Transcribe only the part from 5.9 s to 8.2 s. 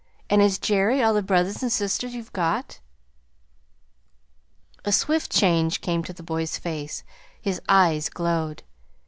to the boy's face. His eyes